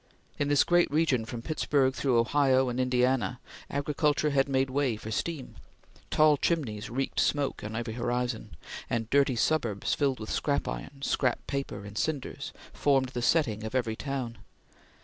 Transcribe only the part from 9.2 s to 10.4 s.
suburbs filled with